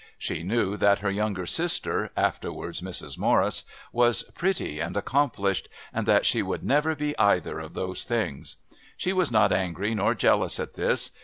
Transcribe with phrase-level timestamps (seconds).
[0.17, 3.19] She knew that her younger sister, afterwards Mrs.
[3.19, 8.55] Morris, was pretty and accomplished, and that she would never be either of those things.
[8.97, 11.11] She was not angry nor jealous at this.